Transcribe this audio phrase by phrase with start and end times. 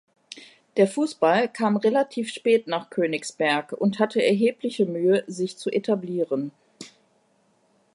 [0.77, 6.51] Der Fußball kam relativ spät nach Königsberg und hatte erhebliche Mühe, sich zu etablieren.